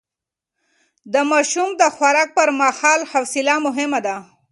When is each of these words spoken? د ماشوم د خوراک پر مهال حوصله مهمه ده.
د 1.13 1.15
ماشوم 1.31 1.69
د 1.81 1.83
خوراک 1.95 2.29
پر 2.37 2.49
مهال 2.59 3.01
حوصله 3.11 3.55
مهمه 3.65 3.99
ده. 4.05 4.15